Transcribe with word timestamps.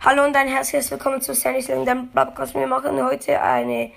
Hallo 0.00 0.24
und 0.24 0.36
ein 0.36 0.46
herzliches 0.46 0.92
Willkommen 0.92 1.20
zu 1.20 1.34
Sandy's 1.34 1.66
Lang 1.66 2.08
Podcast. 2.14 2.54
Wir 2.54 2.68
machen 2.68 3.02
heute 3.02 3.42
eine 3.42 3.90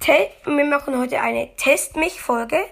Te 0.00 0.30
wir 0.46 0.64
machen 0.64 0.98
heute 0.98 1.20
eine 1.20 1.54
Test 1.56 1.94
mich 1.94 2.18
Folge. 2.18 2.64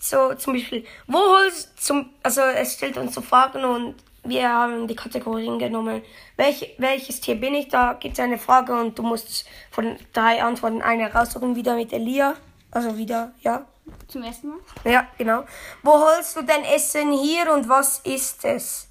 So 0.00 0.34
zum 0.34 0.54
Beispiel, 0.54 0.84
wo 1.06 1.18
holst 1.18 1.80
zum 1.80 2.10
also 2.24 2.40
es 2.40 2.74
stellt 2.74 2.96
uns 2.96 3.14
so 3.14 3.20
Fragen 3.20 3.64
und 3.64 3.94
wir 4.24 4.48
haben 4.48 4.88
die 4.88 4.96
Kategorien 4.96 5.60
genommen. 5.60 6.02
Welch, 6.36 6.74
welches 6.78 7.20
Tier 7.20 7.36
bin 7.36 7.54
ich? 7.54 7.68
Da 7.68 7.92
gibt 7.92 8.14
es 8.14 8.20
eine 8.20 8.38
Frage 8.38 8.74
und 8.74 8.98
du 8.98 9.04
musst 9.04 9.44
von 9.70 9.96
drei 10.12 10.42
Antworten 10.42 10.82
eine 10.82 11.12
raussuchen. 11.12 11.54
Wieder 11.54 11.76
mit 11.76 11.92
Elia. 11.92 12.34
Also 12.72 12.98
wieder, 12.98 13.30
ja. 13.42 13.66
Zum 14.08 14.24
ersten 14.24 14.48
Mal? 14.48 14.58
Ja, 14.84 15.06
genau. 15.16 15.44
Wo 15.84 15.92
holst 15.92 16.36
du 16.36 16.42
dein 16.42 16.64
Essen 16.64 17.12
hier 17.12 17.52
und 17.52 17.68
was 17.68 18.00
ist 18.00 18.44
es? 18.44 18.88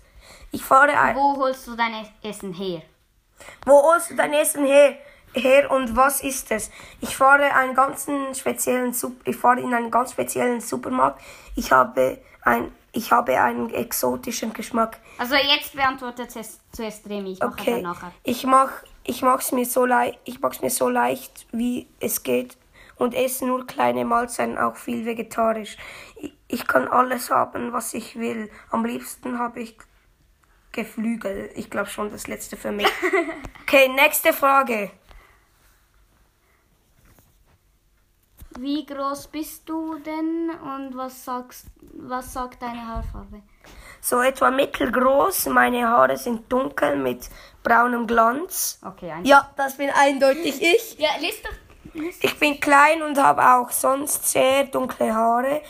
Ich 0.51 0.63
fahre 0.63 0.97
ein. 0.97 1.17
Wo 1.17 1.35
holst 1.35 1.67
du 1.67 1.75
dein 1.75 2.07
Essen 2.21 2.53
her? 2.53 2.81
Wo 3.65 3.81
holst 3.81 4.11
du 4.11 4.15
dein 4.15 4.33
Essen 4.33 4.65
her? 4.65 4.95
her 5.35 5.71
und 5.71 5.95
was 5.95 6.21
ist 6.21 6.51
es? 6.51 6.69
Ich 7.01 7.15
fahre 7.17 7.53
einen 7.53 7.73
ganzen 7.73 8.33
speziellen 8.35 8.95
ich 9.25 9.35
fahre 9.35 9.59
in 9.59 9.73
einen 9.73 9.91
ganz 9.91 10.11
speziellen 10.11 10.61
Supermarkt. 10.61 11.21
Ich 11.55 11.71
habe 11.71 12.19
ein 12.41 12.71
ich 12.95 13.11
habe 13.11 13.41
einen 13.41 13.73
exotischen 13.73 14.53
Geschmack. 14.53 14.99
Also 15.17 15.33
jetzt 15.33 15.75
beantwortet 15.75 16.29
zuerst, 16.31 16.61
zuerst 16.71 17.09
Remi, 17.09 17.33
ich 17.33 17.39
mache 17.39 17.53
Okay. 17.53 17.81
nachher. 17.81 18.11
Ich 18.23 18.45
mach 18.45 18.69
ich 19.03 19.21
mach's 19.21 19.51
mir 19.51 19.65
so 19.65 19.85
leicht 19.85 20.19
ich 20.25 20.39
mach's 20.39 20.61
mir 20.61 20.69
so 20.69 20.89
leicht 20.89 21.47
wie 21.51 21.87
es 21.99 22.23
geht 22.23 22.57
und 22.97 23.15
esse 23.15 23.45
nur 23.45 23.65
kleine 23.65 24.05
Mahlzeiten 24.05 24.57
auch 24.57 24.75
viel 24.75 25.05
vegetarisch. 25.05 25.77
Ich, 26.15 26.33
ich 26.47 26.67
kann 26.67 26.87
alles 26.87 27.31
haben, 27.31 27.73
was 27.73 27.93
ich 27.95 28.17
will. 28.17 28.51
Am 28.69 28.85
liebsten 28.85 29.39
habe 29.39 29.61
ich 29.61 29.75
Geflügel. 30.73 31.51
Ich 31.55 31.69
glaube 31.69 31.89
schon 31.89 32.11
das 32.11 32.27
letzte 32.27 32.57
für 32.57 32.71
mich. 32.71 32.87
Okay, 33.65 33.87
nächste 33.87 34.33
Frage. 34.33 34.91
Wie 38.59 38.85
groß 38.85 39.27
bist 39.29 39.67
du 39.67 39.97
denn 39.97 40.51
und 40.61 40.95
was 40.95 41.25
sagst 41.25 41.65
was 41.93 42.33
sagt 42.33 42.61
deine 42.61 42.85
Haarfarbe? 42.87 43.41
So 43.99 44.21
etwa 44.21 44.51
mittelgroß. 44.51 45.47
Meine 45.47 45.87
Haare 45.87 46.17
sind 46.17 46.51
dunkel 46.51 46.97
mit 46.97 47.29
braunem 47.63 48.05
Glanz. 48.05 48.79
Okay, 48.85 49.11
ein 49.11 49.25
Ja, 49.25 49.49
das 49.55 49.77
bin 49.77 49.89
eindeutig 49.89 50.61
ich. 50.61 50.99
Ja, 50.99 51.09
liest 51.19 51.43
doch. 51.45 51.93
Liest. 51.93 52.23
Ich 52.23 52.37
bin 52.37 52.59
klein 52.59 53.01
und 53.01 53.17
habe 53.17 53.41
auch 53.41 53.71
sonst 53.71 54.27
sehr 54.29 54.65
dunkle 54.65 55.15
Haare. 55.15 55.61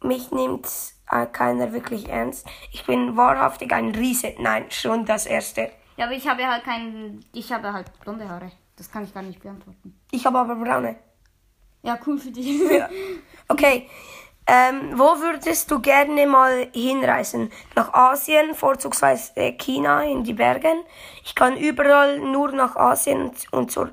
Mich 0.00 0.30
nimmt 0.32 0.66
keiner 1.06 1.72
wirklich 1.72 2.08
ernst. 2.08 2.46
Ich 2.70 2.86
bin 2.86 3.16
wahrhaftig 3.16 3.72
ein 3.72 3.94
Riese. 3.94 4.34
Nein, 4.38 4.70
schon 4.70 5.04
das 5.04 5.26
erste. 5.26 5.70
Ja, 5.96 6.06
aber 6.06 6.14
ich 6.14 6.26
habe 6.26 6.46
halt 6.46 6.64
kein 6.64 7.20
ich 7.32 7.52
habe 7.52 7.72
halt 7.72 7.86
blonde 8.00 8.28
Haare. 8.28 8.50
Das 8.76 8.90
kann 8.90 9.04
ich 9.04 9.12
gar 9.12 9.22
nicht 9.22 9.42
beantworten. 9.42 9.94
Ich 10.10 10.24
habe 10.24 10.38
aber 10.38 10.56
braune. 10.56 10.96
Ja, 11.82 11.98
cool 12.06 12.18
für 12.18 12.30
dich. 12.30 12.60
Ja. 12.70 12.88
Okay. 13.48 13.88
Ähm, 14.46 14.98
wo 14.98 15.20
würdest 15.20 15.70
du 15.70 15.80
gerne 15.80 16.26
mal 16.26 16.68
hinreisen? 16.72 17.52
Nach 17.76 17.92
Asien, 17.94 18.54
vorzugsweise 18.54 19.52
China, 19.52 20.02
in 20.02 20.24
die 20.24 20.32
Bergen. 20.32 20.82
Ich 21.24 21.34
kann 21.36 21.56
überall 21.56 22.18
nur 22.18 22.50
nach 22.50 22.74
Asien 22.74 23.30
und 23.52 23.70
zur, 23.70 23.92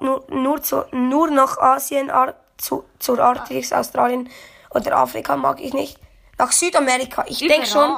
nur, 0.00 0.24
nur, 0.30 0.62
zu, 0.62 0.84
nur 0.90 1.30
nach 1.30 1.58
Asien, 1.58 2.10
zur 2.56 3.20
Arktis, 3.20 3.72
Australien 3.72 4.28
oder 4.70 4.96
Afrika 4.96 5.36
mag 5.36 5.60
ich 5.60 5.72
nicht. 5.72 5.98
Nach 6.38 6.52
Südamerika. 6.52 7.24
Ich 7.28 7.38
denke 7.38 7.66
schon. 7.66 7.90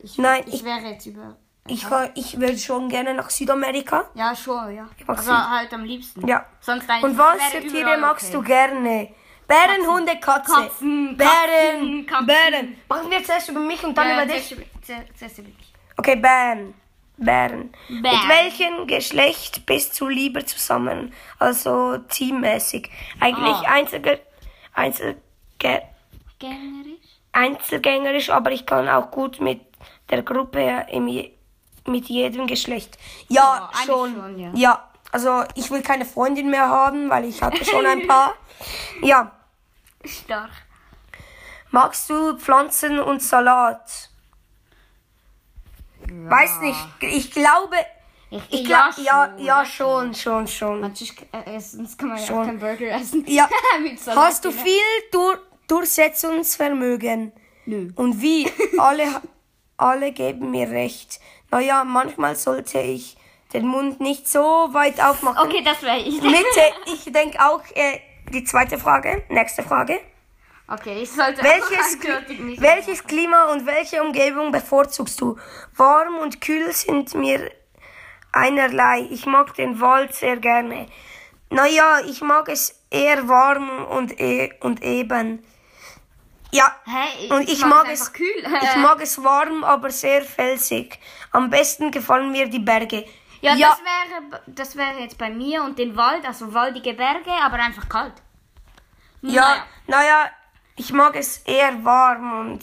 Ich, 0.00 0.18
Nein, 0.18 0.42
ich, 0.46 0.54
ich- 0.54 0.64
wäre 0.64 0.80
jetzt 0.80 1.06
über. 1.06 1.36
ich, 1.66 1.84
ich 2.14 2.40
will 2.40 2.58
schon 2.58 2.88
gerne 2.88 3.14
nach 3.14 3.30
Südamerika. 3.30 4.04
Ja, 4.14 4.34
schon, 4.34 4.74
ja. 4.74 4.88
mag 5.06 5.18
Also 5.18 5.30
Süd- 5.32 5.50
halt 5.50 5.72
am 5.74 5.84
liebsten. 5.84 6.26
Ja. 6.26 6.44
Sonst 6.60 6.88
eigentlich 6.90 7.04
Und 7.04 7.18
was 7.18 7.42
für 7.50 7.60
Tiere 7.60 7.96
magst 7.98 8.26
okay. 8.26 8.32
du 8.34 8.42
gerne? 8.42 9.08
Bären, 9.46 9.86
Hunde, 9.86 10.16
Katze. 10.20 10.52
Katzen, 10.52 11.16
Bären, 11.16 12.06
Katzen, 12.06 12.06
Katzen. 12.06 12.26
Bären. 12.26 12.76
Machen 12.88 13.10
wir 13.10 13.22
zuerst 13.24 13.48
über 13.48 13.60
mich 13.60 13.82
und 13.84 13.96
dann 13.98 14.08
Ja, 14.08 14.22
über 14.24 14.32
dich. 14.32 14.48
zuerst- 14.82 15.18
Zuerst 15.18 15.38
über 15.38 15.48
dich. 15.48 15.72
Okay, 15.96 16.16
Bären. 16.16 16.74
Bären. 17.18 17.72
Mit 17.88 18.02
Bären. 18.02 18.28
welchem 18.28 18.86
Geschlecht 18.86 19.66
bist 19.66 20.00
du 20.00 20.08
lieber 20.08 20.44
zusammen? 20.46 21.12
Also 21.38 21.98
teammäßig. 21.98 22.90
Eigentlich 23.20 23.56
Ah. 23.68 23.72
Einzelge 23.74 24.20
Einzelge 24.74 25.82
Gängerisch? 26.42 27.08
einzelgängerisch, 27.32 28.28
aber 28.30 28.50
ich 28.52 28.66
kann 28.66 28.88
auch 28.88 29.10
gut 29.10 29.40
mit 29.40 29.60
der 30.10 30.22
Gruppe 30.22 30.86
im 30.90 31.06
mit 31.86 32.06
jedem 32.08 32.46
Geschlecht. 32.46 32.98
Ja, 33.28 33.42
Ja, 33.42 33.64
eigentlich 33.72 33.86
schon. 33.86 34.14
schon, 34.14 34.38
ja. 34.38 34.50
ja, 34.54 34.90
also 35.10 35.42
ich 35.54 35.70
will 35.70 35.82
keine 35.82 36.04
Freundin 36.04 36.50
mehr 36.50 36.68
haben, 36.68 37.08
weil 37.10 37.24
ich 37.24 37.42
hatte 37.42 37.64
schon 37.64 37.86
ein 37.86 38.06
paar. 38.06 38.34
Ja, 39.02 39.32
Stark. 40.04 40.50
magst 41.72 42.08
du 42.10 42.36
Pflanzen 42.38 43.00
und 43.00 43.20
Salat? 43.22 44.10
Weiß 46.08 46.60
nicht, 46.60 46.78
ich 47.00 47.30
glaube, 47.32 47.76
Ich, 48.30 48.42
ich 48.50 48.68
ja, 48.68 48.90
glaube, 48.90 49.02
ja, 49.02 49.34
schon, 49.34 49.44
ja, 49.44 49.64
schon, 49.66 50.14
schon, 50.14 50.46
schon. 50.46 50.80
Manchmal 50.80 51.26
äh, 51.46 51.60
sonst 51.60 51.98
kann 51.98 52.08
man 52.10 52.18
ja 52.18 52.26
Schon. 52.26 52.38
auch 52.38 52.46
keinen 52.46 52.58
Burger 52.60 52.90
essen. 52.92 53.24
Ja. 53.26 53.48
Hast 54.16 54.44
du 54.44 54.50
drin. 54.50 54.58
viel 54.60 55.10
Dur 55.12 55.38
Durchsetzungsvermögen? 55.72 57.32
Nö. 57.64 57.90
Und 57.96 58.20
wie? 58.20 58.46
Alle, 58.78 59.06
alle 59.78 60.12
geben 60.12 60.50
mir 60.50 60.68
recht. 60.70 61.18
Naja, 61.50 61.82
manchmal 61.84 62.36
sollte 62.36 62.78
ich 62.78 63.16
den 63.54 63.66
Mund 63.66 63.98
nicht 64.00 64.28
so 64.28 64.40
weit 64.72 65.00
aufmachen. 65.02 65.38
Okay, 65.46 65.62
das 65.64 65.82
wäre 65.82 65.98
ich. 65.98 66.20
Mitte, 66.20 66.64
ich 66.86 67.10
denke 67.10 67.38
auch, 67.40 67.62
äh, 67.74 68.00
die 68.30 68.44
zweite 68.44 68.76
Frage, 68.78 69.24
nächste 69.30 69.62
Frage. 69.62 69.98
Okay, 70.68 71.02
ich 71.02 71.10
sollte 71.10 71.42
Welches, 71.42 71.98
nicht. 72.40 72.60
welches 72.60 73.04
Klima 73.04 73.52
und 73.52 73.64
welche 73.64 74.02
Umgebung 74.02 74.52
bevorzugst 74.52 75.20
du? 75.20 75.38
Warm 75.76 76.16
und 76.18 76.40
kühl 76.42 76.70
sind 76.72 77.14
mir 77.14 77.50
einerlei. 78.32 79.06
Ich 79.10 79.24
mag 79.24 79.54
den 79.54 79.80
Wald 79.80 80.14
sehr 80.14 80.36
gerne. 80.36 80.86
Naja, 81.48 82.00
ich 82.06 82.20
mag 82.20 82.48
es 82.48 82.82
eher 82.90 83.26
warm 83.26 83.86
und, 83.86 84.20
e 84.20 84.52
und 84.60 84.82
eben. 84.82 85.42
Ja, 86.54 86.76
Hä? 86.84 87.32
und 87.32 87.48
ich, 87.48 87.64
mag, 87.64 87.88
es 87.90 88.12
kühl. 88.12 88.44
ich 88.62 88.76
mag 88.76 89.00
es 89.00 89.22
warm, 89.22 89.64
aber 89.64 89.90
sehr 89.90 90.22
felsig. 90.22 90.98
Am 91.30 91.48
besten 91.48 91.90
gefallen 91.90 92.30
mir 92.30 92.46
die 92.48 92.58
Berge. 92.58 93.04
Ja, 93.40 93.54
ja 93.54 93.70
Das, 93.70 93.78
wäre, 93.80 94.42
das 94.46 94.76
wäre 94.76 94.98
jetzt 95.00 95.16
bei 95.18 95.30
mir 95.30 95.62
und 95.64 95.78
den 95.78 95.96
Wald, 95.96 96.24
also 96.26 96.52
waldige 96.52 96.92
Berge, 96.94 97.30
aber 97.42 97.56
einfach 97.56 97.88
kalt. 97.88 98.12
Ja, 99.22 99.64
naja, 99.86 100.30
ich 100.76 100.92
mag 100.92 101.16
es 101.16 101.38
eher 101.38 101.84
warm 101.84 102.40
und, 102.40 102.62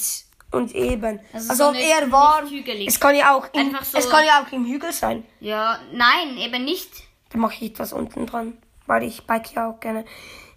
und 0.52 0.76
eben. 0.76 1.20
Also 1.34 1.50
Also, 1.50 1.64
so 1.66 1.72
nicht- 1.72 1.86
eher 1.88 2.12
warm. 2.12 2.48
Es 2.86 3.00
kann 3.00 3.16
ja 3.16 3.34
auch 3.36 3.48
im, 3.54 3.76
so- 3.82 3.98
es 3.98 4.10
kann 4.10 4.26
ja 4.26 4.44
auch 4.44 4.52
im 4.52 4.66
Hügel 4.66 4.92
sein. 4.92 5.26
Ja, 5.40 5.80
nein, 5.92 6.38
eben 6.38 6.64
nicht. 6.64 6.92
Da 7.30 7.38
mache 7.40 7.64
ich 7.66 7.74
das 7.74 7.94
unten 7.94 8.26
dran, 8.26 8.58
weil 8.88 9.04
ich 9.04 9.26
bike 9.26 9.54
ja 9.54 9.70
auch 9.70 9.80
gerne. 9.80 10.06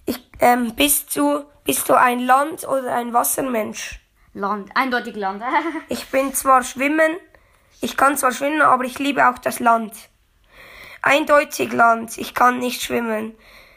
Ich, 0.06 0.18
ähm, 0.40 0.74
bist 0.74 1.14
du, 1.16 1.44
bist 1.64 1.88
du 1.88 1.94
ein 1.94 2.20
Land- 2.20 2.66
oder 2.66 2.94
ein 2.94 3.12
Wassermensch? 3.12 4.00
Land, 4.34 4.70
eindeutig 4.74 5.16
Land. 5.16 5.42
Ich 5.88 6.06
bin 6.08 6.32
zwar 6.34 6.62
schwimmen, 6.64 7.16
ich 7.80 7.96
kann 7.96 8.16
zwar 8.16 8.32
schwimmen, 8.32 8.62
aber 8.62 8.84
ich 8.84 8.98
liebe 8.98 9.28
auch 9.28 9.38
das 9.38 9.60
Land. 9.60 9.92
Eindeutig 11.02 11.72
Land, 11.72 12.16
ich 12.18 12.34
kann 12.34 12.58
nicht 12.58 12.82
schwimmen. 12.82 13.34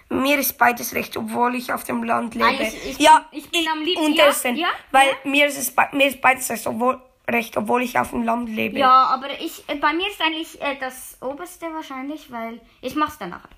Mir 0.09 0.37
ist 0.37 0.57
beides 0.59 0.93
recht, 0.93 1.17
obwohl 1.17 1.55
ich 1.55 1.73
auf 1.73 1.83
dem 1.83 2.03
Land 2.03 2.35
lebe. 2.35 2.45
Ah, 2.47 2.61
ich- 2.61 2.89
ich 2.91 2.99
ja, 2.99 3.25
bin- 3.31 3.39
ich 3.39 3.49
bin 3.51 3.67
am 3.67 3.81
liebsten- 3.81 4.05
und 4.05 4.13
ja, 4.13 4.27
Essen, 4.27 4.55
ja, 4.55 4.67
weil 4.91 5.07
ja. 5.09 5.15
mir 5.23 5.47
ist 5.47 5.57
es 5.57 5.73
mir 5.93 6.07
ist 6.07 6.21
beides 6.21 6.47
recht, 6.51 6.67
obwohl, 6.67 7.01
recht, 7.27 7.57
obwohl 7.57 7.81
ich 7.81 7.97
auf 7.97 8.11
dem 8.11 8.21
Land 8.23 8.49
lebe. 8.49 8.77
ja, 8.77 9.05
aber 9.07 9.29
ich, 9.41 9.67
äh, 9.67 9.75
bei 9.75 9.93
mir 9.93 10.07
ist 10.07 10.21
eigentlich 10.21 10.61
äh, 10.61 10.75
das 10.79 11.17
oberste 11.21 11.65
wahrscheinlich, 11.73 12.31
weil 12.31 12.61
ich 12.81 12.95
mach's 12.95 13.17
dann 13.17 13.31
nachher. 13.31 13.49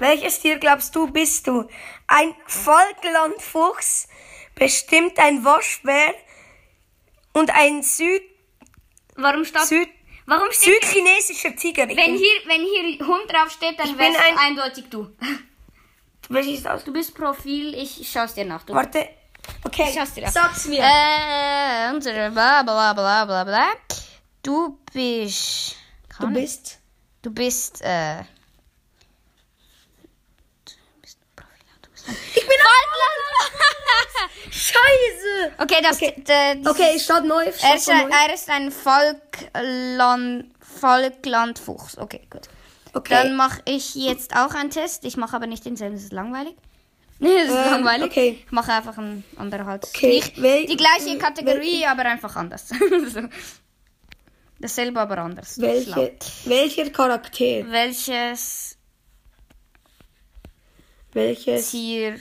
Welches 0.00 0.40
Tier 0.40 0.58
glaubst 0.58 0.94
du 0.96 1.06
bist 1.06 1.46
du? 1.46 1.68
Ein 2.08 2.34
Falklandfuchs, 2.46 4.08
bestimmt 4.54 5.18
ein 5.18 5.44
Waschbär 5.44 6.14
und 7.34 7.50
ein 7.54 7.82
Süd, 7.82 8.22
Warum 9.16 9.44
steht, 9.44 9.62
Süd, 9.66 9.88
warum 10.26 10.50
steht, 10.50 10.82
südchinesischer 10.82 11.54
Tiger. 11.54 11.86
Wenn 11.86 11.96
bin- 11.96 12.16
hier, 12.16 12.40
wenn 12.46 12.62
hier 12.62 13.06
Hund 13.06 13.30
draufsteht, 13.30 13.78
dann 13.78 13.86
Ich 13.90 13.96
bin 13.96 14.12
wär's 14.14 14.16
ein- 14.24 14.38
eindeutig 14.38 14.84
du. 14.90 15.14
Welches 16.30 16.54
ist 16.58 16.66
das? 16.66 16.84
Du 16.84 16.92
bist 16.92 17.14
Profil, 17.14 17.74
ich 17.74 18.08
schau's 18.10 18.34
dir 18.34 18.44
nach. 18.44 18.62
Du. 18.64 18.72
Warte. 18.74 19.06
Okay, 19.64 19.86
Ich 19.88 19.94
schau's 19.94 20.14
dir 20.14 20.26
an. 20.26 20.32
sag's 20.32 20.66
mir. 20.66 20.80
Äh, 20.82 21.92
unsere 21.92 22.30
bla 22.30 22.62
bla 22.62 22.92
bla 22.94 23.24
bla 23.24 23.44
bla. 23.44 23.72
Du 24.42 24.78
bist. 24.92 25.76
du 26.18 26.28
bist. 26.32 26.78
Du 27.22 27.30
bist, 27.32 27.82
äh. 27.82 28.22
Du 30.64 30.72
bist 31.02 31.18
Profil, 31.36 31.74
du 31.82 31.90
bist 31.90 32.08
ein 32.08 32.16
Ich 32.36 32.46
bin 32.46 32.58
Scheiße. 35.00 35.52
Okay, 35.58 35.76
das. 35.82 35.96
Okay. 35.96 36.14
d- 36.16 36.62
d- 36.62 36.68
Okay, 36.68 36.92
ich 36.96 37.02
starte 37.02 37.26
neu. 37.26 37.42
Er 37.44 37.74
ist, 37.76 37.88
ein, 37.90 38.10
er 38.10 38.34
ist 38.34 38.48
ein 38.50 38.70
Falkland. 38.70 40.46
Falklandfuchs. 40.80 41.98
Okay, 41.98 42.22
gut. 42.30 42.42
Okay. 42.94 43.12
Dann 43.14 43.36
mache 43.36 43.60
ich 43.66 43.94
jetzt 43.94 44.34
auch 44.36 44.54
einen 44.54 44.70
Test. 44.70 45.04
Ich 45.04 45.16
mache 45.16 45.34
aber 45.36 45.46
nicht 45.46 45.64
denselben, 45.64 45.94
das 45.96 46.04
ist 46.04 46.12
langweilig. 46.12 46.54
Nee, 47.18 47.34
das 47.44 47.48
ist 47.48 47.54
Ähm, 47.66 47.70
langweilig. 47.72 48.06
okay. 48.10 48.42
Ich 48.46 48.52
mache 48.52 48.72
einfach 48.72 48.96
einen 48.98 49.24
anderen 49.36 49.66
halt. 49.66 49.84
Okay, 49.84 50.22
wel- 50.36 50.66
die 50.66 50.76
gleiche 50.76 51.18
Kategorie, 51.18 51.84
aber 51.86 52.04
einfach 52.06 52.34
anders. 52.36 52.68
so. 53.12 53.20
Dasselbe, 54.58 55.00
aber 55.00 55.18
anders. 55.18 55.60
Welche, 55.60 56.14
welcher 56.44 56.90
Charakter? 56.90 57.64
Welches 57.70 58.76
Welches 61.12 61.70
Tier? 61.70 62.20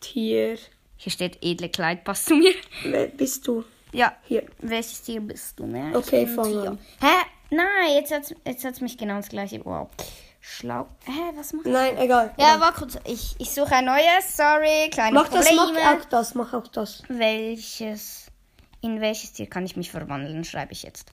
Tier 0.00 0.58
Hier 1.02 1.10
steht 1.10 1.38
edle 1.42 1.68
Kleid, 1.68 2.04
passt 2.04 2.26
zu 2.26 2.36
mir. 2.36 2.54
wel- 2.84 3.08
bist 3.08 3.44
du? 3.48 3.64
Ja. 3.92 4.12
Hier. 4.22 4.44
Welches 4.60 5.02
Tier 5.02 5.20
bist 5.20 5.58
du, 5.58 5.66
ne? 5.66 5.90
Okay, 5.96 6.28
an. 6.38 6.78
Hä? 7.00 7.26
Nein, 7.50 7.94
jetzt 7.96 8.12
hat's, 8.12 8.32
jetzt 8.46 8.64
hat's 8.64 8.80
mich 8.80 8.96
genau 8.96 9.16
ins 9.16 9.28
gleiche. 9.28 9.60
Wow. 9.64 9.88
Schlau. 10.40 10.86
Hä, 11.04 11.32
was 11.34 11.52
macht 11.54 11.66
Nein, 11.66 11.98
egal. 11.98 12.32
Ja, 12.38 12.60
warte 12.60 12.78
kurz. 12.78 12.98
Ich, 13.04 13.34
ich 13.38 13.50
suche 13.50 13.74
ein 13.74 13.84
neues. 13.84 14.36
Sorry, 14.36 14.90
kleine 14.92 15.14
Mach 15.14 15.26
das, 15.28 15.44
Probleme. 15.48 15.80
mach 15.84 15.96
auch 16.00 16.04
das, 16.04 16.34
mach 16.36 16.52
auch 16.54 16.68
das. 16.68 17.02
Welches, 17.08 18.26
in 18.80 19.00
welches 19.00 19.32
Tier 19.32 19.46
kann 19.46 19.64
ich 19.66 19.74
mich 19.76 19.90
verwandeln, 19.90 20.44
schreibe 20.44 20.70
ich 20.72 20.84
jetzt. 20.84 21.10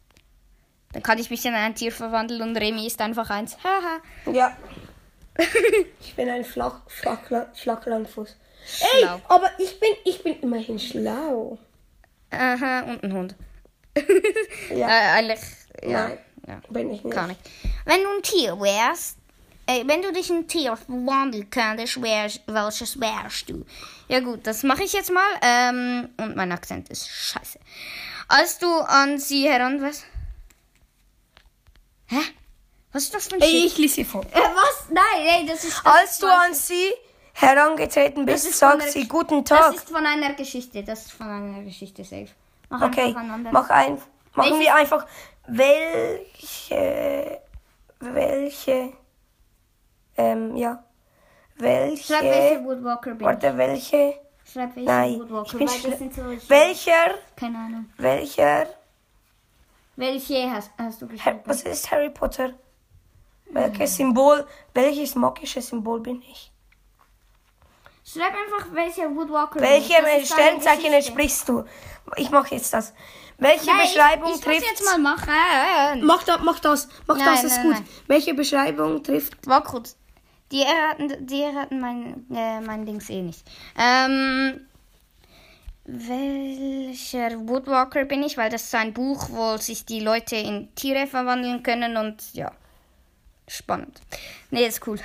Dann 0.93 1.01
kann 1.01 1.17
ich 1.17 1.31
mich 1.31 1.43
in 1.45 1.55
ein 1.55 1.73
Tier 1.73 1.91
verwandeln 1.91 2.43
und 2.43 2.55
Remy 2.55 2.85
ist 2.85 3.01
einfach 3.01 3.31
eins. 3.31 3.57
Haha. 3.63 4.01
Ja. 4.31 4.55
ich 5.99 6.13
bin 6.15 6.29
ein 6.29 6.45
Flach, 6.45 6.81
Flachla- 6.87 7.47
Flachlandfuß. 7.55 8.35
Ey, 8.81 9.01
Schlau. 9.03 9.21
aber 9.27 9.49
ich 9.57 9.79
bin, 9.79 9.89
ich 10.05 10.23
bin 10.23 10.39
immerhin 10.41 10.79
schlau. 10.79 11.57
Aha, 12.31 12.81
und 12.81 13.03
ein 13.03 13.13
Hund. 13.13 13.35
Ja. 14.69 14.87
Äh, 14.87 15.17
eigentlich, 15.17 15.39
ja. 15.83 16.07
Nein. 16.07 16.17
ja. 16.47 16.61
Bin 16.69 16.91
ich 16.91 17.03
nicht. 17.03 17.13
Kann 17.13 17.31
ich. 17.31 17.37
Wenn 17.85 18.03
du 18.03 18.09
ein 18.15 18.21
Tier 18.21 18.59
wärst, 18.59 19.17
äh, 19.65 19.83
wenn 19.85 20.01
du 20.01 20.11
dich 20.13 20.29
in 20.29 20.37
ein 20.37 20.47
Tier 20.47 20.75
verwandeln 20.77 21.49
könntest, 21.49 22.01
wär, 22.01 22.29
welches 22.47 22.99
wärst 22.99 23.49
du? 23.49 23.65
Ja 24.07 24.19
gut, 24.19 24.45
das 24.45 24.63
mache 24.63 24.83
ich 24.83 24.93
jetzt 24.93 25.11
mal. 25.11 25.23
Ähm, 25.41 26.09
und 26.17 26.35
mein 26.35 26.51
Akzent 26.51 26.89
ist 26.89 27.07
scheiße. 27.09 27.59
Als 28.27 28.59
du 28.59 28.67
an 28.81 29.17
sie 29.17 29.49
heran... 29.49 29.81
Was? 29.81 30.03
Hä? 32.07 32.17
Was 32.91 33.03
ist 33.03 33.13
das 33.13 33.27
für 33.27 33.35
ein 33.35 33.41
Ey, 33.41 33.49
Shit? 33.49 33.65
ich 33.65 33.77
lese 33.77 34.05
vor. 34.05 34.23
Äh, 34.23 34.35
was? 34.35 34.85
Nein, 34.89 35.25
nein, 35.25 35.47
das 35.47 35.63
ist... 35.63 35.81
Das 35.83 35.93
Als 35.93 36.17
du 36.19 36.27
an 36.27 36.53
sie 36.53 36.91
herangetreten 37.41 38.25
Das 38.25 38.43
bist, 38.45 38.59
sagt 38.59 38.83
sie 38.91 39.07
guten 39.07 39.43
Das 39.43 39.59
Tag. 39.59 39.75
ist 39.75 39.89
von 39.89 40.05
einer 40.05 40.33
Geschichte. 40.33 40.83
Das 40.83 41.01
ist 41.05 41.11
von 41.13 41.27
einer 41.27 41.63
Geschichte 41.63 42.03
safe. 42.03 42.27
Mach 42.69 42.81
Okay, 42.83 43.15
mach 43.51 43.69
ein, 43.69 43.93
machen 43.93 44.03
Welches- 44.35 44.59
wir 44.59 44.75
einfach, 44.75 45.05
welche, 45.47 47.41
welche, 47.99 48.93
ähm, 50.17 50.55
ja, 50.55 50.83
welche, 51.57 52.03
Schreib, 52.13 52.23
welche 52.23 52.63
Woodwalker 52.63 53.15
bin 53.15 53.25
warte, 53.27 53.57
welche, 53.57 53.97
ich. 54.45 54.51
Schreib, 54.53 54.75
welche 54.75 54.87
nein, 54.89 55.11
ich 55.13 55.19
Woodwalker. 55.19 55.57
bin 55.57 55.67
weil 55.67 55.81
das 55.89 55.99
sind 55.99 56.13
so... 56.13 56.21
welcher, 56.49 57.15
Keine 57.35 57.57
Ahnung. 57.57 57.85
welcher, 57.97 58.67
Welche 59.95 60.49
hast, 60.51 60.71
hast 60.77 61.01
du 61.01 61.07
geschrieben? 61.07 61.39
was 61.45 61.61
ist 61.63 61.89
Harry 61.91 62.09
Potter? 62.09 62.53
Welches 63.51 63.95
Symbol, 63.95 64.45
welches 64.73 65.15
magische 65.15 65.61
Symbol 65.61 65.99
bin 66.01 66.21
ich? 66.21 66.51
Schreib 68.11 68.33
einfach, 68.33 68.73
welcher 68.73 69.15
Woodwalker 69.15 69.59
Welchem 69.59 70.25
Sternzeichen 70.25 70.93
entsprichst 70.93 71.47
du? 71.47 71.63
Ich 72.15 72.31
mache 72.31 72.55
jetzt 72.55 72.73
das. 72.73 72.93
Welche 73.37 73.67
Nein, 73.67 73.81
Beschreibung 73.81 74.29
ich, 74.31 74.35
ich 74.37 74.41
trifft... 74.41 74.65
jetzt 74.65 74.83
mal 74.83 74.97
machen. 74.97 76.05
Mach, 76.05 76.23
da, 76.23 76.39
mach 76.39 76.59
das, 76.59 76.89
mach 77.05 77.17
Nein, 77.17 77.25
das, 77.25 77.43
ist 77.43 77.57
nein, 77.57 77.65
gut. 77.65 77.73
nein. 77.73 77.87
Welche 78.07 78.33
Beschreibung 78.33 79.03
trifft... 79.03 79.45
War 79.45 79.63
kurz. 79.63 79.95
Die 80.51 80.65
hatten, 80.65 81.27
die 81.27 81.45
hatten 81.45 81.79
mein, 81.79 82.25
äh, 82.33 82.59
mein 82.61 82.85
Dings 82.85 83.09
eh 83.11 83.21
nicht. 83.21 83.43
Ähm, 83.77 84.67
welcher 85.85 87.47
Woodwalker 87.47 88.05
bin 88.05 88.23
ich? 88.23 88.37
Weil 88.37 88.49
das 88.49 88.63
ist 88.63 88.75
ein 88.75 88.93
Buch, 88.93 89.29
wo 89.29 89.57
sich 89.57 89.85
die 89.85 89.99
Leute 89.99 90.35
in 90.35 90.73
Tiere 90.73 91.05
verwandeln 91.05 91.61
können 91.61 91.95
und 91.97 92.33
ja. 92.33 92.51
Spannend. 93.47 94.01
Nee, 94.49 94.65
ist 94.65 94.85
cool. 94.87 94.99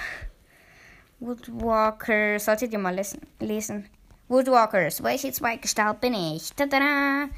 Woodwalker, 1.25 2.39
solltet 2.39 2.73
ihr 2.73 2.79
mal 2.79 2.95
lesen. 2.95 3.19
lesen. 3.41 3.89
Woodwalkers, 4.29 5.03
welche 5.03 5.33
Zweigestalt 5.33 5.99
bin 6.03 6.13
ich? 6.13 6.53
Tada! 6.55 7.29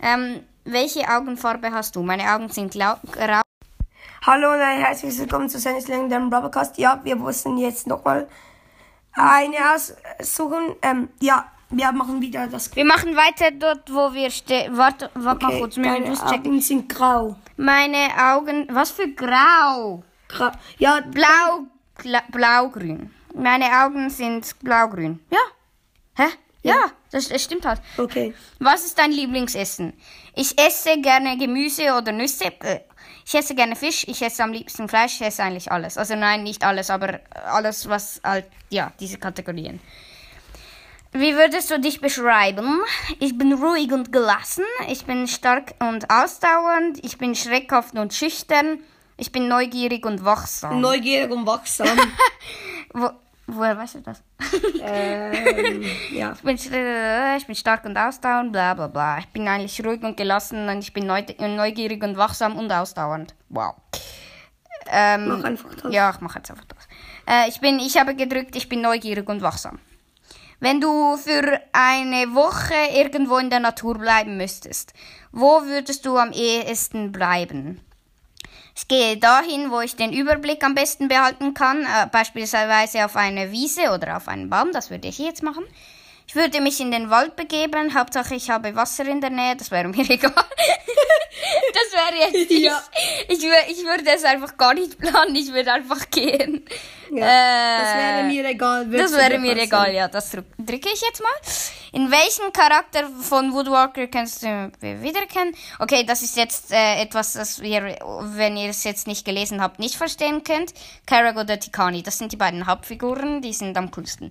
Ähm, 0.00 0.44
welche 0.64 1.08
Augenfarbe 1.08 1.72
hast 1.72 1.96
du? 1.96 2.02
Meine 2.02 2.32
Augen 2.32 2.48
sind 2.50 2.72
grau. 2.72 2.94
Hallo 4.24 4.52
und 4.52 4.60
ein 4.60 4.78
herzliches 4.78 5.18
Willkommen 5.18 5.48
zu 5.48 5.58
seines 5.58 5.88
längeren 5.88 6.30
Brothercast. 6.30 6.78
Ja, 6.78 7.00
wir 7.02 7.16
mussten 7.16 7.58
jetzt 7.58 7.88
nochmal 7.88 8.28
eine 9.14 9.56
aussuchen. 9.74 10.76
Ähm, 10.80 11.08
ja, 11.20 11.50
wir 11.70 11.90
machen 11.90 12.20
wieder 12.20 12.46
das... 12.46 12.74
Wir 12.76 12.84
machen 12.84 13.16
weiter 13.16 13.50
dort, 13.50 13.92
wo 13.92 14.14
wir 14.14 14.30
stehen. 14.30 14.76
Warte, 14.76 15.10
warte 15.14 15.46
mal 15.46 15.58
kurz, 15.58 15.76
müssen 15.76 16.04
checken. 16.28 16.52
Augen 16.52 16.60
sind 16.60 16.88
grau. 16.88 17.34
Meine 17.56 18.08
Augen, 18.16 18.68
was 18.70 18.92
für 18.92 19.08
grau? 19.08 20.04
grau. 20.28 20.50
Ja, 20.78 21.00
Blau, 21.00 21.66
blaugrün. 22.30 23.10
Meine 23.34 23.66
Augen 23.84 24.10
sind 24.10 24.58
blaugrün. 24.60 25.20
Ja. 25.30 25.38
Hä? 26.16 26.28
Ja, 26.64 26.92
das, 27.10 27.28
das 27.28 27.42
stimmt 27.42 27.66
halt. 27.66 27.80
okay. 27.98 28.34
Was 28.60 28.84
ist 28.84 28.96
dein 28.98 29.10
Lieblingsessen? 29.10 29.94
Ich 30.36 30.56
esse 30.58 31.00
gerne 31.00 31.36
Gemüse 31.36 31.92
oder 31.94 32.12
Nüsse. 32.12 32.44
Äh, 32.60 32.80
Ich 33.24 33.34
esse 33.34 33.54
gerne 33.54 33.74
Fisch. 33.76 34.04
Ich 34.06 34.22
esse 34.22 34.42
am 34.44 34.52
liebsten 34.52 34.88
Fleisch. 34.88 35.14
Ich 35.20 35.26
esse 35.26 35.42
eigentlich 35.42 35.72
alles. 35.72 35.98
Also 35.98 36.14
nein, 36.14 36.42
nicht 36.44 36.62
alles, 36.64 36.88
aber 36.90 37.20
alles, 37.46 37.88
was 37.88 38.20
halt, 38.22 38.46
ja, 38.70 38.92
diese 39.00 39.18
Kategorien. 39.18 39.80
Wie 41.12 41.34
würdest 41.34 41.70
du 41.70 41.78
dich 41.80 42.00
beschreiben? 42.00 42.80
Ich 43.18 43.36
bin 43.36 43.52
ruhig 43.52 43.92
und 43.92 44.12
gelassen. 44.12 44.64
Ich 44.88 45.04
bin 45.04 45.26
stark 45.28 45.74
und 45.80 46.08
ausdauernd. 46.10 47.04
Ich 47.04 47.18
bin 47.18 47.34
schreckhaft 47.34 47.94
und 47.94 48.14
schüchtern. 48.14 48.78
Ich 49.16 49.30
bin 49.32 49.46
neugierig 49.48 50.06
und 50.06 50.24
wachsam. 50.24 50.80
Neugierig 50.80 51.30
und 51.30 51.44
wachsam. 51.46 51.98
Wo, 53.46 53.56
woher 53.58 53.76
weißt 53.76 53.96
du 53.96 54.00
das? 54.00 54.22
ähm, 54.82 55.84
ja. 56.12 56.32
Ich 56.36 56.42
bin, 56.42 56.56
sch- 56.56 57.36
ich 57.36 57.46
bin 57.46 57.54
stark 57.54 57.84
und 57.84 57.96
ausdauernd, 57.96 58.52
bla 58.52 58.74
bla 58.74 58.86
bla. 58.88 59.18
Ich 59.18 59.28
bin 59.28 59.46
eigentlich 59.48 59.84
ruhig 59.84 60.02
und 60.02 60.16
gelassen 60.16 60.68
und 60.68 60.78
ich 60.78 60.92
bin 60.92 61.06
neu, 61.06 61.22
neugierig 61.38 62.02
und 62.02 62.16
wachsam 62.16 62.56
und 62.56 62.70
ausdauernd. 62.72 63.34
Wow. 63.48 63.74
Ähm, 64.90 65.28
Mach 65.28 65.44
einfach 65.44 65.74
das. 65.74 65.92
Ja, 65.92 66.10
ich 66.10 66.20
mache 66.20 66.38
jetzt 66.38 66.50
einfach 66.50 66.64
das. 66.64 66.86
Äh, 67.26 67.48
ich 67.48 67.60
bin, 67.60 67.78
ich 67.78 67.96
habe 67.98 68.14
gedrückt, 68.14 68.56
ich 68.56 68.68
bin 68.68 68.80
neugierig 68.80 69.28
und 69.28 69.42
wachsam. 69.42 69.78
Wenn 70.60 70.80
du 70.80 71.16
für 71.16 71.60
eine 71.72 72.34
Woche 72.34 72.74
irgendwo 72.94 73.38
in 73.38 73.50
der 73.50 73.58
Natur 73.60 73.98
bleiben 73.98 74.36
müsstest, 74.36 74.92
wo 75.32 75.62
würdest 75.64 76.06
du 76.06 76.16
am 76.18 76.32
ehesten 76.32 77.10
bleiben? 77.10 77.80
Ich 78.74 78.88
gehe 78.88 79.16
dahin, 79.18 79.70
wo 79.70 79.80
ich 79.80 79.96
den 79.96 80.12
Überblick 80.12 80.64
am 80.64 80.74
besten 80.74 81.08
behalten 81.08 81.54
kann, 81.54 81.82
äh, 81.82 82.06
beispielsweise 82.10 83.04
auf 83.04 83.16
eine 83.16 83.52
Wiese 83.52 83.92
oder 83.92 84.16
auf 84.16 84.28
einen 84.28 84.48
Baum, 84.48 84.72
das 84.72 84.90
würde 84.90 85.08
ich 85.08 85.18
jetzt 85.18 85.42
machen. 85.42 85.64
Ich 86.32 86.36
würde 86.36 86.62
mich 86.62 86.80
in 86.80 86.90
den 86.90 87.10
Wald 87.10 87.36
begeben, 87.36 87.92
Hauptsache 87.94 88.34
ich 88.34 88.48
habe 88.48 88.74
Wasser 88.74 89.04
in 89.06 89.20
der 89.20 89.28
Nähe, 89.28 89.54
das 89.54 89.70
wäre 89.70 89.86
mir 89.86 89.98
egal. 90.08 90.32
das 90.32 91.92
wäre 91.92 92.32
jetzt 92.32 92.50
Ja. 92.58 92.82
ich, 93.28 93.38
ich, 93.44 93.44
ich 93.78 93.84
würde 93.84 94.04
es 94.10 94.24
einfach 94.24 94.56
gar 94.56 94.72
nicht 94.72 94.98
planen, 94.98 95.34
ich 95.36 95.52
würde 95.52 95.70
einfach 95.74 96.08
gehen. 96.10 96.64
Ja, 97.10 97.18
Äh, 97.26 97.80
das 97.82 97.94
wäre 97.96 98.22
mir 98.24 98.48
egal. 98.48 98.86
Das 98.86 99.12
wäre 99.12 99.38
mir 99.38 99.48
passen. 99.52 99.64
egal, 99.66 99.94
ja, 99.94 100.08
das 100.08 100.32
drück- 100.32 100.44
drücke 100.58 100.88
ich 100.94 101.02
jetzt 101.02 101.20
mal. 101.20 101.32
In 101.92 102.10
welchen 102.10 102.50
Charakter 102.54 103.10
von 103.20 103.52
Woodwalker 103.52 104.06
kannst 104.06 104.42
du 104.42 104.72
wiedererkennen? 104.80 105.54
Okay, 105.80 106.04
das 106.04 106.22
ist 106.22 106.38
jetzt 106.38 106.72
äh, 106.72 107.02
etwas, 107.02 107.34
das 107.34 107.58
ihr, 107.58 107.98
wenn 108.22 108.56
ihr 108.56 108.70
es 108.70 108.84
jetzt 108.84 109.06
nicht 109.06 109.26
gelesen 109.26 109.60
habt, 109.60 109.78
nicht 109.80 109.96
verstehen 109.96 110.42
könnt. 110.44 110.72
Karag 111.04 111.36
oder 111.36 111.60
Tikani, 111.60 112.02
das 112.02 112.16
sind 112.16 112.32
die 112.32 112.36
beiden 112.38 112.66
Hauptfiguren, 112.66 113.42
die 113.42 113.52
sind 113.52 113.76
am 113.76 113.90
coolsten. 113.90 114.30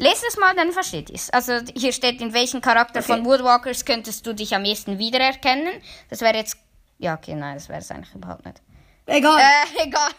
Lest 0.00 0.24
es 0.28 0.36
mal, 0.36 0.54
dann 0.54 0.70
versteht 0.70 1.10
ihr 1.10 1.16
es. 1.16 1.28
Also 1.30 1.58
hier 1.74 1.92
steht, 1.92 2.20
in 2.20 2.32
welchen 2.32 2.60
Charakter 2.60 3.02
von 3.02 3.24
Woodwalkers 3.24 3.84
könntest 3.84 4.24
du 4.26 4.32
dich 4.32 4.54
am 4.54 4.64
ehesten 4.64 4.98
wiedererkennen. 4.98 5.72
Das 6.08 6.20
wäre 6.20 6.36
jetzt, 6.36 6.56
ja 6.98 7.14
okay, 7.14 7.34
nein, 7.34 7.54
das 7.54 7.68
wäre 7.68 7.80
es 7.80 7.90
eigentlich 7.90 8.14
überhaupt 8.14 8.46
nicht. 8.46 8.62
Egal. 9.06 9.40
Äh, 9.40 9.82
egal. 9.86 10.10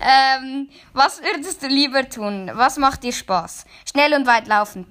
ähm, 0.00 0.68
was 0.92 1.20
würdest 1.22 1.60
du 1.62 1.66
lieber 1.66 2.08
tun? 2.08 2.50
Was 2.54 2.76
macht 2.76 3.02
dir 3.02 3.12
Spaß? 3.12 3.64
Schnell 3.90 4.14
und 4.14 4.26
weit 4.26 4.46
laufen. 4.46 4.86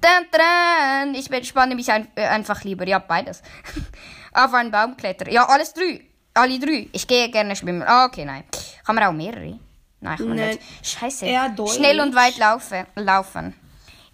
Ich 1.14 1.30
entspanne 1.30 1.74
mich 1.74 1.90
ein, 1.90 2.08
äh, 2.16 2.26
einfach 2.26 2.62
lieber. 2.64 2.86
Ja, 2.86 2.98
beides. 2.98 3.42
Auf 4.34 4.52
einen 4.52 4.70
Baum 4.70 4.96
klettern. 4.96 5.30
Ja, 5.30 5.48
alles 5.48 5.72
drei. 5.72 6.02
Alle 6.34 6.58
drei. 6.58 6.88
Ich 6.92 7.06
gehe 7.06 7.30
gerne 7.30 7.56
schwimmen. 7.56 7.84
Ah, 7.86 8.04
okay, 8.04 8.26
nein. 8.26 8.44
Kann 8.84 8.96
man 8.96 9.04
auch 9.04 9.12
mehrere? 9.12 9.58
Nein, 10.00 10.16
kann 10.18 10.28
man 10.28 10.36
Nein. 10.36 10.48
nicht. 10.48 10.86
Scheiße. 10.86 11.26
Schnell 11.74 12.00
und 12.00 12.14
weit 12.14 12.36
laufe, 12.36 12.86
laufen. 12.96 13.54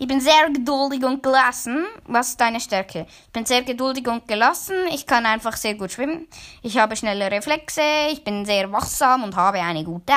Ich 0.02 0.08
bin 0.08 0.20
sehr 0.20 0.50
geduldig 0.50 1.04
und 1.04 1.22
gelassen. 1.22 1.86
Was 2.06 2.30
ist 2.30 2.40
deine 2.40 2.58
Stärke? 2.58 3.06
Ich 3.26 3.32
bin 3.32 3.46
sehr 3.46 3.62
geduldig 3.62 4.08
und 4.08 4.26
gelassen. 4.26 4.74
Ich 4.92 5.06
kann 5.06 5.24
einfach 5.24 5.56
sehr 5.56 5.74
gut 5.74 5.92
schwimmen. 5.92 6.26
Ich 6.60 6.76
habe 6.76 6.96
schnelle 6.96 7.30
Reflexe. 7.30 8.08
Ich 8.10 8.24
bin 8.24 8.44
sehr 8.44 8.72
wachsam 8.72 9.22
und 9.22 9.36
habe 9.36 9.60
eine 9.60 9.84
gute 9.84 10.12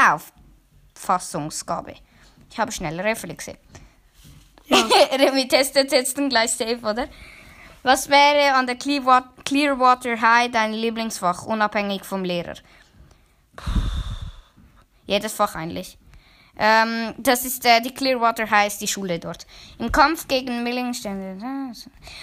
Auffassungsgabe. 0.95 1.93
Ich 2.49 2.57
habe 2.57 2.71
schnelle 2.71 3.03
Reflexe. 3.03 3.57
Ja. 4.65 4.77
Remy 5.19 5.47
testet 5.47 5.91
jetzt 5.91 6.17
dann 6.17 6.29
gleich 6.29 6.49
safe, 6.49 6.79
oder? 6.79 7.07
Was 7.83 8.09
wäre 8.09 8.55
an 8.55 8.65
der 8.65 8.77
Clearwater, 8.77 9.29
Clearwater 9.43 10.19
High 10.19 10.49
dein 10.51 10.73
Lieblingsfach, 10.73 11.45
unabhängig 11.45 12.05
vom 12.05 12.23
Lehrer? 12.23 12.55
Jedes 15.05 15.33
Fach 15.33 15.53
eigentlich. 15.53 15.99
Ähm, 16.57 17.13
das 17.17 17.43
ist 17.45 17.65
äh, 17.65 17.81
die 17.81 17.93
Clearwater 17.93 18.49
High, 18.49 18.77
die 18.77 18.87
Schule 18.87 19.19
dort. 19.19 19.45
Im 19.77 19.91
Kampf 19.91 20.27
gegen 20.27 20.63
Milling 20.63 20.93
stehen. 20.93 21.73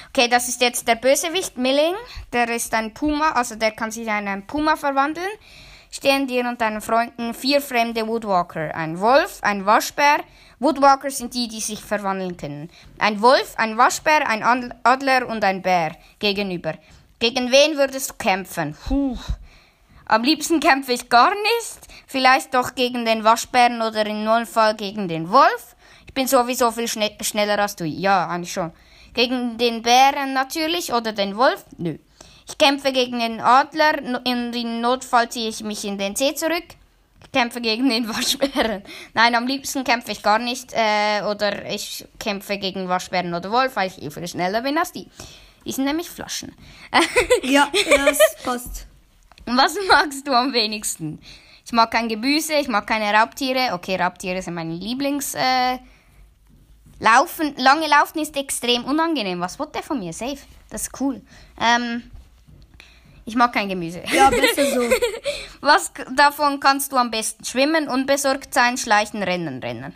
Okay, 0.08 0.28
das 0.28 0.48
ist 0.48 0.60
jetzt 0.60 0.88
der 0.88 0.94
Bösewicht 0.96 1.56
Milling. 1.58 1.94
Der 2.32 2.48
ist 2.48 2.72
ein 2.74 2.94
Puma, 2.94 3.32
also 3.32 3.54
der 3.56 3.72
kann 3.72 3.90
sich 3.90 4.04
in 4.04 4.10
einen 4.10 4.46
Puma 4.46 4.76
verwandeln. 4.76 5.30
Stehen 5.90 6.26
dir 6.26 6.46
und 6.48 6.60
deinen 6.62 6.80
Freunden 6.80 7.34
vier 7.34 7.60
fremde 7.60 8.08
Woodwalker. 8.08 8.74
Ein 8.74 8.98
Wolf, 8.98 9.40
ein 9.42 9.66
Waschbär. 9.66 10.20
Woodwalker 10.58 11.10
sind 11.10 11.34
die, 11.34 11.48
die 11.48 11.60
sich 11.60 11.80
verwandeln 11.84 12.38
können. 12.38 12.70
Ein 12.98 13.20
Wolf, 13.20 13.54
ein 13.56 13.76
Waschbär, 13.76 14.26
ein 14.26 14.42
Adl- 14.42 14.74
Adler 14.84 15.26
und 15.28 15.44
ein 15.44 15.60
Bär 15.60 15.94
gegenüber. 16.18 16.74
Gegen 17.18 17.50
wen 17.52 17.76
würdest 17.76 18.10
du 18.10 18.14
kämpfen? 18.14 18.74
Puh. 18.88 19.18
Am 20.06 20.22
liebsten 20.22 20.60
kämpfe 20.60 20.92
ich 20.92 21.08
gar 21.08 21.30
nicht. 21.30 21.88
Vielleicht 22.06 22.54
doch 22.54 22.74
gegen 22.74 23.04
den 23.04 23.24
Waschbären 23.24 23.80
oder 23.82 24.04
im 24.06 24.24
Notfall 24.24 24.74
gegen 24.74 25.08
den 25.08 25.30
Wolf. 25.30 25.76
Ich 26.06 26.14
bin 26.14 26.26
sowieso 26.26 26.70
viel 26.70 26.88
schne 26.88 27.12
schneller 27.20 27.58
als 27.58 27.76
du. 27.76 27.84
Ja, 27.84 28.28
eigentlich 28.28 28.52
schon. 28.52 28.72
Gegen 29.14 29.58
den 29.58 29.82
Bären 29.82 30.32
natürlich 30.34 30.92
oder 30.92 31.12
den 31.12 31.36
Wolf? 31.36 31.64
Nö. 31.78 31.96
Ich 32.46 32.58
kämpfe 32.58 32.92
gegen 32.92 33.20
den 33.20 33.40
Adler. 33.40 33.94
Den 33.94 34.80
Notfall 34.80 35.28
ziehe 35.30 35.48
ich 35.48 35.62
mich 35.62 35.84
in 35.84 35.98
den 35.98 36.16
See 36.16 36.34
zurück. 36.34 36.64
Ich 37.24 37.32
kämpfe 37.32 37.60
gegen 37.60 37.88
den 37.88 38.08
Waschbären. 38.14 38.82
Nein, 39.14 39.34
am 39.34 39.46
liebsten 39.46 39.84
kämpfe 39.84 40.12
ich 40.12 40.22
gar 40.22 40.38
nicht. 40.38 40.72
Äh, 40.72 41.22
oder 41.22 41.64
ich 41.70 42.04
kämpfe 42.18 42.58
gegen 42.58 42.88
Waschbären 42.88 43.32
oder 43.32 43.50
Wolf, 43.50 43.76
weil 43.76 43.88
ich 43.88 44.02
eh 44.02 44.10
viel 44.10 44.28
schneller 44.28 44.62
bin 44.62 44.76
als 44.76 44.92
die. 44.92 45.08
Die 45.64 45.72
sind 45.72 45.84
nämlich 45.84 46.10
Flaschen. 46.10 46.54
Ja, 47.42 47.70
das 48.06 48.18
passt. 48.44 48.86
Was 49.56 49.76
magst 49.88 50.26
du 50.26 50.32
am 50.32 50.52
wenigsten? 50.52 51.20
Ich 51.64 51.72
mag 51.72 51.90
kein 51.90 52.08
Gemüse, 52.08 52.54
ich 52.54 52.68
mag 52.68 52.86
keine 52.86 53.12
Raubtiere. 53.12 53.72
Okay, 53.72 53.96
Raubtiere 53.96 54.42
sind 54.42 54.54
meine 54.54 54.74
Lieblings. 54.74 55.34
Äh, 55.34 55.78
laufen, 56.98 57.54
lange 57.56 57.86
laufen 57.86 58.18
ist 58.18 58.36
extrem 58.36 58.84
unangenehm. 58.84 59.40
Was 59.40 59.58
wollte 59.58 59.72
der 59.74 59.82
von 59.82 59.98
mir? 59.98 60.12
Safe. 60.12 60.38
Das 60.70 60.82
ist 60.82 61.00
cool. 61.00 61.20
Ähm, 61.60 62.02
ich 63.24 63.36
mag 63.36 63.52
kein 63.52 63.68
Gemüse. 63.68 64.02
Ja, 64.12 64.30
besser 64.30 64.66
so. 64.66 64.80
Was 65.60 65.92
davon 66.16 66.58
kannst 66.58 66.90
du 66.90 66.96
am 66.96 67.10
besten? 67.10 67.44
Schwimmen, 67.44 67.88
unbesorgt 67.88 68.52
sein, 68.52 68.76
schleichen, 68.76 69.22
rennen, 69.22 69.60
rennen. 69.60 69.94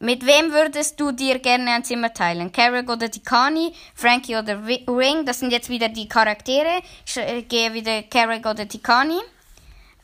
Mit 0.00 0.24
wem 0.24 0.52
würdest 0.52 1.00
du 1.00 1.10
dir 1.10 1.40
gerne 1.40 1.72
ein 1.72 1.84
Zimmer 1.84 2.12
teilen? 2.12 2.52
Carrick 2.52 2.88
oder 2.88 3.10
Tikani, 3.10 3.72
Frankie 3.94 4.36
oder 4.36 4.64
Ring? 4.64 5.24
Das 5.26 5.40
sind 5.40 5.50
jetzt 5.50 5.68
wieder 5.68 5.88
die 5.88 6.08
Charaktere. 6.08 6.82
Ich 7.04 7.16
äh, 7.16 7.42
gehe 7.42 7.74
wieder 7.74 8.02
Carrick 8.04 8.46
oder 8.46 8.68
Tikani. 8.68 9.18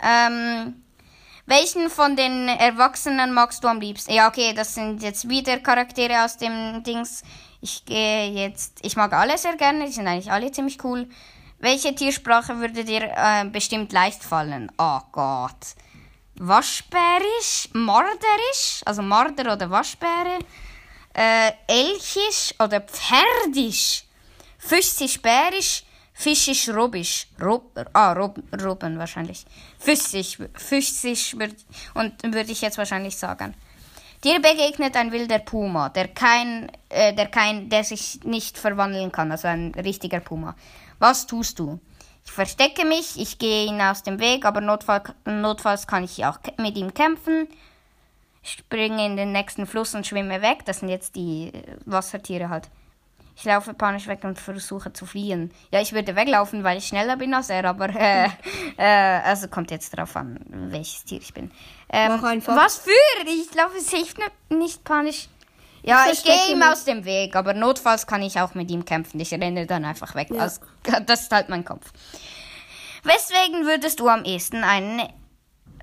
Ähm, 0.02 0.82
welchen 1.46 1.90
von 1.90 2.16
den 2.16 2.48
Erwachsenen 2.48 3.32
magst 3.32 3.62
du 3.62 3.68
am 3.68 3.80
liebsten? 3.80 4.12
Ja, 4.12 4.28
okay, 4.28 4.52
das 4.52 4.74
sind 4.74 5.02
jetzt 5.02 5.28
wieder 5.28 5.58
Charaktere 5.58 6.24
aus 6.24 6.38
dem 6.38 6.82
Dings. 6.82 7.22
Ich 7.60 7.84
gehe 7.84 8.30
jetzt. 8.30 8.80
Ich 8.82 8.96
mag 8.96 9.12
alle 9.12 9.38
sehr 9.38 9.56
gerne, 9.56 9.86
die 9.86 9.92
sind 9.92 10.08
eigentlich 10.08 10.32
alle 10.32 10.50
ziemlich 10.50 10.82
cool. 10.82 11.08
Welche 11.60 11.94
Tiersprache 11.94 12.58
würde 12.58 12.84
dir 12.84 13.12
äh, 13.16 13.44
bestimmt 13.44 13.92
leicht 13.92 14.24
fallen? 14.24 14.72
Oh 14.76 15.00
Gott. 15.12 15.76
Waschbärisch, 16.36 17.68
Morderisch, 17.72 18.82
also 18.84 19.02
Marder 19.02 19.52
oder 19.52 19.70
Waschbäre, 19.70 20.38
äh, 21.14 21.52
Elchisch 21.66 22.54
oder 22.58 22.80
Pferdisch, 22.80 24.04
Füchsisch, 24.58 25.20
Bärisch, 25.20 25.84
Fischisch, 26.12 26.68
Robisch, 26.68 27.26
Rob, 27.42 27.72
ah, 27.92 28.12
Rob, 28.12 28.38
Robben 28.62 28.98
wahrscheinlich, 28.98 29.44
Füchsisch, 29.78 30.38
Füchsisch 30.54 31.36
würd, 31.36 31.56
und 31.94 32.22
würde 32.22 32.52
ich 32.52 32.62
jetzt 32.62 32.78
wahrscheinlich 32.78 33.16
sagen. 33.16 33.54
Dir 34.22 34.40
begegnet 34.40 34.96
ein 34.96 35.12
wilder 35.12 35.40
Puma, 35.40 35.90
der 35.90 36.08
kein, 36.08 36.70
äh, 36.88 37.12
der 37.12 37.26
kein, 37.26 37.68
der 37.68 37.84
sich 37.84 38.20
nicht 38.24 38.56
verwandeln 38.56 39.12
kann, 39.12 39.30
also 39.30 39.48
ein 39.48 39.72
richtiger 39.74 40.20
Puma. 40.20 40.56
Was 40.98 41.26
tust 41.26 41.58
du? 41.58 41.78
Ich 42.24 42.32
verstecke 42.32 42.84
mich, 42.84 43.20
ich 43.20 43.38
gehe 43.38 43.66
ihn 43.66 43.80
aus 43.80 44.02
dem 44.02 44.18
Weg, 44.18 44.44
aber 44.44 44.60
notfall, 44.60 45.02
notfalls 45.24 45.86
kann 45.86 46.04
ich 46.04 46.24
auch 46.24 46.38
mit 46.58 46.76
ihm 46.76 46.94
kämpfen. 46.94 47.48
Ich 48.42 48.52
springe 48.52 49.06
in 49.06 49.16
den 49.16 49.32
nächsten 49.32 49.66
Fluss 49.66 49.94
und 49.94 50.06
schwimme 50.06 50.42
weg. 50.42 50.64
Das 50.66 50.80
sind 50.80 50.90
jetzt 50.90 51.16
die 51.16 51.48
äh, 51.48 51.76
Wassertiere 51.86 52.50
halt. 52.50 52.68
Ich 53.36 53.44
laufe 53.44 53.74
panisch 53.74 54.06
weg 54.06 54.22
und 54.22 54.38
versuche 54.38 54.92
zu 54.92 55.06
fliehen. 55.06 55.50
Ja, 55.72 55.80
ich 55.80 55.92
würde 55.92 56.14
weglaufen, 56.14 56.62
weil 56.62 56.78
ich 56.78 56.86
schneller 56.86 57.16
bin 57.16 57.34
als 57.34 57.50
er, 57.50 57.64
aber 57.64 57.88
äh, 57.96 58.28
äh, 58.76 59.20
also 59.24 59.48
kommt 59.48 59.70
jetzt 59.70 59.96
drauf 59.96 60.14
an, 60.14 60.38
welches 60.48 61.04
Tier 61.04 61.20
ich 61.20 61.32
bin. 61.34 61.50
Ähm. 61.88 62.22
Was 62.22 62.78
für? 62.78 62.90
Ich 63.26 63.54
laufe 63.54 63.80
safe 63.80 64.30
nicht 64.50 64.84
panisch. 64.84 65.28
Ja, 65.84 66.06
Ich 66.10 66.18
ich 66.18 66.24
gehe 66.24 66.52
ihm 66.52 66.62
aus 66.62 66.84
dem 66.84 67.04
Weg, 67.04 67.36
aber 67.36 67.52
notfalls 67.52 68.06
kann 68.06 68.22
ich 68.22 68.40
auch 68.40 68.54
mit 68.54 68.70
ihm 68.70 68.84
kämpfen. 68.84 69.20
Ich 69.20 69.32
renne 69.32 69.66
dann 69.66 69.84
einfach 69.84 70.14
weg. 70.14 70.28
Ja. 70.30 70.40
Also, 70.40 70.62
das 71.06 71.22
ist 71.22 71.32
halt 71.32 71.50
mein 71.50 71.64
Kopf. 71.64 71.92
Weswegen 73.02 73.66
würdest 73.66 74.00
du 74.00 74.08
am 74.08 74.24
ehesten 74.24 74.64
einen 74.64 75.02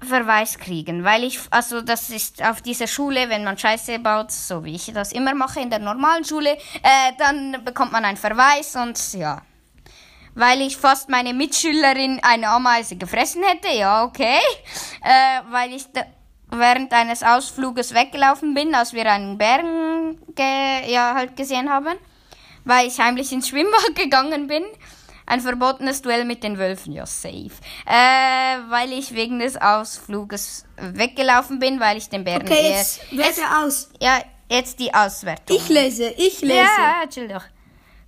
Verweis 0.02 0.58
kriegen? 0.58 1.04
Weil 1.04 1.24
ich, 1.24 1.40
also 1.52 1.82
das 1.82 2.10
ist 2.10 2.44
auf 2.44 2.64
dieser 2.64 2.88
Schule, 2.88 3.30
wenn 3.30 3.44
man 3.44 3.60
Scheiße 3.60 4.00
baut, 4.00 4.32
so 4.32 4.66
wie 4.66 4.74
ich 4.76 4.92
das 4.92 5.12
immer 5.12 5.36
mache 5.36 5.60
in 5.60 5.70
der 5.70 5.78
normalen 5.78 6.26
Schule, 6.26 6.54
äh, 6.54 7.12
dann 7.20 7.64
bekommt 7.64 7.92
man 7.92 8.04
einen 8.04 8.18
Verweis 8.18 8.76
und 8.76 9.14
ja. 9.14 9.44
Weil 10.34 10.62
ich 10.62 10.78
fast 10.78 11.10
meine 11.10 11.34
Mitschülerin 11.36 12.20
eine 12.24 12.48
Ameise 12.48 12.96
gefressen 12.96 13.44
hätte, 13.44 13.68
ja, 13.68 14.04
okay. 14.04 14.40
Äh, 15.04 15.42
weil 15.52 15.74
ich 15.74 15.86
während 16.52 16.94
eines 16.94 17.24
Ausfluges 17.24 17.94
weggelaufen 17.94 18.54
bin, 18.54 18.76
als 18.76 18.94
wir 18.94 19.10
einen 19.12 19.38
Bären 19.38 20.20
ge 20.36 20.92
ja, 20.92 21.14
halt 21.16 21.36
gesehen 21.36 21.70
haben. 21.70 21.98
Weil 22.64 22.88
ich 22.88 23.00
heimlich 23.00 23.32
ins 23.32 23.48
Schwimmbad 23.50 23.96
gegangen 23.96 24.48
bin. 24.48 24.64
Ein 25.26 25.40
verbotenes 25.40 26.02
Duell 26.02 26.26
mit 26.26 26.44
den 26.44 26.58
Wölfen, 26.58 26.92
ja, 26.92 27.06
safe. 27.06 27.52
Äh, 27.86 28.58
weil 28.70 28.92
ich 28.92 29.14
wegen 29.14 29.40
des 29.40 29.56
Ausfluges 29.56 30.66
weggelaufen 30.78 31.60
bin, 31.60 31.80
weil 31.80 31.98
ich 31.98 32.10
den 32.10 32.24
Bären 32.24 32.42
Okay, 32.42 32.72
jetzt 32.72 33.00
werte 33.16 33.42
aus. 33.64 33.90
Ja, 34.02 34.22
jetzt 34.50 34.80
die 34.80 34.94
Auswertung. 34.94 35.56
Ich 35.56 35.70
lese, 35.70 36.10
ich 36.10 36.42
lese. 36.42 36.54
Ja, 36.54 37.08
chill 37.08 37.30
doch. 37.30 37.46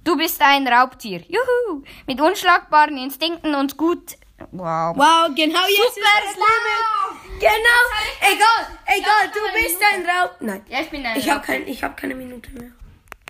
Du 0.04 0.18
bist 0.18 0.42
ein 0.42 0.68
Raubtier. 0.68 1.22
Juhu. 1.30 1.84
Mit 2.08 2.20
unschlagbaren 2.20 2.98
Instinkten 2.98 3.56
und 3.56 3.78
gut. 3.78 4.18
Wow. 4.52 4.98
Wow, 4.98 5.30
genau 5.34 5.66
jetzt 5.68 5.98
ist 5.98 6.04
das 6.04 6.36
Limit. 6.36 7.03
Genau. 7.44 8.34
Egal, 8.34 8.68
egal, 8.86 9.32
du 9.34 9.62
bist 9.62 9.78
ein 9.94 10.06
Raub. 10.06 10.36
Nein. 10.40 10.66
Ja, 10.70 10.80
ich 10.82 10.90
bin 10.90 11.06
ein 11.06 11.18
Ich 11.18 11.30
habe 11.30 11.46
kein, 11.46 11.68
ich 11.68 11.84
hab 11.84 11.98
keine 11.98 12.16
Minute 12.16 12.50
mehr. 12.52 12.72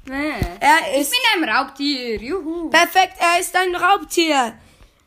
Nee. 0.06 0.34
Er 0.60 0.94
Ich 0.96 1.02
ist 1.02 1.12
bin 1.12 1.44
ein 1.44 1.50
Raubtier. 1.50 2.22
Juhu. 2.22 2.70
perfekt, 2.70 3.14
er 3.20 3.40
ist 3.40 3.56
ein 3.56 3.76
Raubtier. 3.76 4.54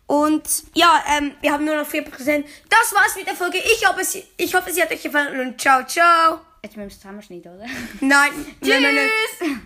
Und 0.06 0.42
ja, 0.74 1.02
ähm, 1.18 1.34
wir 1.40 1.52
haben 1.52 1.64
nur 1.64 1.76
noch 1.76 1.88
4%. 1.88 2.04
Das 2.68 2.94
war's 2.94 3.16
mit 3.16 3.26
der 3.26 3.34
Folge. 3.34 3.58
Ich 3.58 3.86
hoffe, 3.88 4.00
es, 4.00 4.16
ich 4.36 4.54
hoffe, 4.54 4.72
sie 4.72 4.80
hat 4.82 4.90
euch 4.90 5.02
gefallen 5.02 5.38
und 5.40 5.60
ciao, 5.60 5.84
ciao. 5.84 6.40
Jetzt 6.62 6.76
müssen 6.76 6.88
wir 6.88 6.94
es 6.94 7.00
zusammenschneiden, 7.00 7.54
oder? 7.56 7.66
Nein, 8.00 8.30
nein, 8.60 8.82
nein, 8.82 8.94
nein. 8.94 9.10
Tschüss. 9.38 9.48